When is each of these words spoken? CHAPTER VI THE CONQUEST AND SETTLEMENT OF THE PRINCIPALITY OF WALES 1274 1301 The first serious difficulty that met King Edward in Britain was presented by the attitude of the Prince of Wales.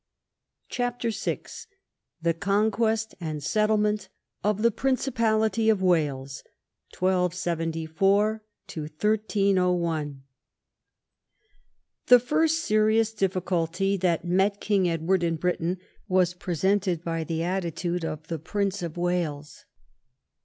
CHAPTER 0.67 1.11
VI 1.11 1.41
THE 2.23 2.33
CONQUEST 2.33 3.13
AND 3.21 3.43
SETTLEMENT 3.43 4.09
OF 4.43 4.63
THE 4.63 4.71
PRINCIPALITY 4.71 5.69
OF 5.69 5.83
WALES 5.83 6.43
1274 6.99 8.41
1301 8.75 10.23
The 12.07 12.19
first 12.19 12.63
serious 12.63 13.13
difficulty 13.13 13.95
that 13.97 14.25
met 14.25 14.59
King 14.59 14.89
Edward 14.89 15.21
in 15.21 15.35
Britain 15.35 15.77
was 16.07 16.33
presented 16.33 17.03
by 17.03 17.23
the 17.23 17.43
attitude 17.43 18.03
of 18.03 18.25
the 18.25 18.39
Prince 18.39 18.81
of 18.81 18.97
Wales. 18.97 19.65